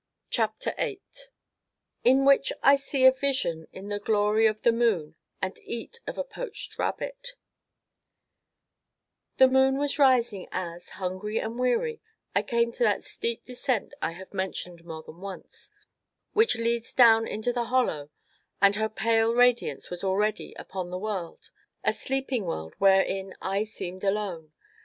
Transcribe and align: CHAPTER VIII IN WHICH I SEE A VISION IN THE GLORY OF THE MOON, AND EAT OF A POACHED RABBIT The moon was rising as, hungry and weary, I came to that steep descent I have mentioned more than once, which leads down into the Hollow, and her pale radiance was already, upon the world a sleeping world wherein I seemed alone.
CHAPTER 0.31 0.73
VIII 0.79 0.99
IN 2.03 2.25
WHICH 2.25 2.51
I 2.63 2.75
SEE 2.75 3.05
A 3.05 3.11
VISION 3.11 3.67
IN 3.71 3.89
THE 3.89 3.99
GLORY 3.99 4.47
OF 4.47 4.63
THE 4.63 4.71
MOON, 4.71 5.13
AND 5.43 5.59
EAT 5.63 5.99
OF 6.07 6.17
A 6.17 6.23
POACHED 6.23 6.79
RABBIT 6.79 7.33
The 9.37 9.47
moon 9.47 9.77
was 9.77 9.99
rising 9.99 10.47
as, 10.51 10.89
hungry 10.97 11.37
and 11.39 11.59
weary, 11.59 12.01
I 12.33 12.41
came 12.41 12.71
to 12.71 12.83
that 12.83 13.03
steep 13.03 13.43
descent 13.45 13.93
I 14.01 14.13
have 14.13 14.33
mentioned 14.33 14.83
more 14.83 15.03
than 15.03 15.21
once, 15.21 15.69
which 16.33 16.55
leads 16.57 16.95
down 16.95 17.27
into 17.27 17.53
the 17.53 17.65
Hollow, 17.65 18.09
and 18.59 18.75
her 18.77 18.89
pale 18.89 19.35
radiance 19.35 19.91
was 19.91 20.03
already, 20.03 20.55
upon 20.57 20.89
the 20.89 20.97
world 20.97 21.51
a 21.83 21.93
sleeping 21.93 22.45
world 22.45 22.73
wherein 22.79 23.35
I 23.39 23.65
seemed 23.65 24.03
alone. 24.03 24.51